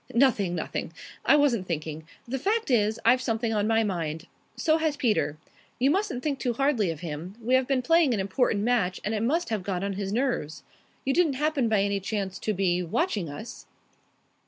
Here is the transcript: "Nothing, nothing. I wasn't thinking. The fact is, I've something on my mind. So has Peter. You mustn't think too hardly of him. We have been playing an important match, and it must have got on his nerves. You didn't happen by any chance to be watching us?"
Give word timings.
"Nothing, 0.15 0.55
nothing. 0.55 0.93
I 1.25 1.35
wasn't 1.35 1.67
thinking. 1.67 2.07
The 2.27 2.39
fact 2.39 2.71
is, 2.71 2.99
I've 3.05 3.21
something 3.21 3.53
on 3.53 3.67
my 3.67 3.83
mind. 3.83 4.25
So 4.55 4.79
has 4.79 4.97
Peter. 4.97 5.37
You 5.77 5.91
mustn't 5.91 6.23
think 6.23 6.39
too 6.39 6.53
hardly 6.53 6.89
of 6.89 7.01
him. 7.01 7.35
We 7.39 7.53
have 7.53 7.67
been 7.67 7.83
playing 7.83 8.11
an 8.11 8.19
important 8.19 8.63
match, 8.63 8.99
and 9.05 9.13
it 9.13 9.21
must 9.21 9.49
have 9.49 9.61
got 9.61 9.83
on 9.83 9.93
his 9.93 10.11
nerves. 10.11 10.63
You 11.05 11.13
didn't 11.13 11.33
happen 11.33 11.69
by 11.69 11.83
any 11.83 11.99
chance 11.99 12.39
to 12.39 12.51
be 12.51 12.81
watching 12.81 13.29
us?" 13.29 13.67